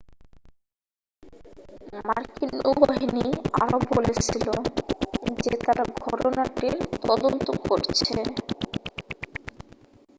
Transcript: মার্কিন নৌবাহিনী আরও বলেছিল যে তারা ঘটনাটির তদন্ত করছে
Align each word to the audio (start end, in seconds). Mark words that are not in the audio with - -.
মার্কিন 1.99 2.51
নৌবাহিনী 2.59 3.25
আরও 3.61 3.77
বলেছিল 3.91 4.47
যে 5.39 5.53
তারা 5.65 5.83
ঘটনাটির 6.05 6.75
তদন্ত 7.01 7.47
করছে 7.65 8.15